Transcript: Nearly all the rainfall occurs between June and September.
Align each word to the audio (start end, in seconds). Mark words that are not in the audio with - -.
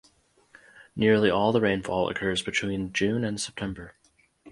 Nearly 0.95 1.29
all 1.29 1.51
the 1.51 1.61
rainfall 1.61 2.09
occurs 2.09 2.41
between 2.41 2.91
June 2.91 3.23
and 3.23 3.39
September. 3.39 3.93